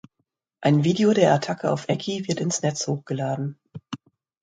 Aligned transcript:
Ein 0.61 0.83
Video 0.83 1.13
der 1.13 1.31
Attacke 1.31 1.69
auf 1.71 1.87
Ekki 1.87 2.27
wird 2.27 2.39
ins 2.39 2.63
Netz 2.63 2.87
hochgeladen. 2.87 3.59